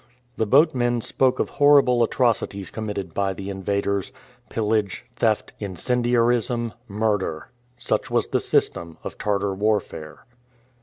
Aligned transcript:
The 0.35 0.47
boatmen 0.47 1.01
spoke 1.01 1.37
of 1.39 1.49
horrible 1.61 2.01
atrocities 2.03 2.71
committed 2.71 3.13
by 3.13 3.33
the 3.33 3.51
invaders 3.51 4.11
pillage, 4.49 5.05
theft, 5.17 5.53
incendiarism, 5.59 6.73
murder. 6.87 7.49
Such 7.77 8.09
was 8.09 8.29
the 8.29 8.39
system 8.39 8.97
of 9.03 9.19
Tartar 9.19 9.53
warfare. 9.53 10.25